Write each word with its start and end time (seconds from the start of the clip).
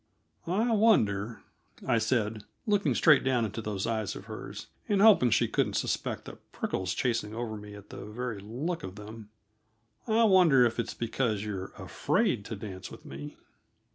"I 0.47 0.71
wonder," 0.71 1.43
I 1.87 1.99
said, 1.99 2.43
looking 2.65 2.95
straight 2.95 3.23
down 3.23 3.45
into 3.45 3.61
those 3.61 3.85
eyes 3.85 4.15
of 4.15 4.25
hers, 4.25 4.65
and 4.89 4.99
hoping 4.99 5.29
she 5.29 5.47
couldn't 5.47 5.75
suspect 5.75 6.25
the 6.25 6.37
prickles 6.51 6.95
chasing 6.95 7.35
over 7.35 7.55
me 7.55 7.75
at 7.75 7.91
the 7.91 8.03
very 8.07 8.39
look 8.41 8.81
of 8.81 8.95
them 8.95 9.29
"I 10.07 10.23
wonder 10.23 10.65
if 10.65 10.79
it's 10.79 10.95
because 10.95 11.43
you're 11.43 11.67
afraid 11.77 12.45
to 12.45 12.55
dance 12.55 12.89
with 12.89 13.05
me?" 13.05 13.37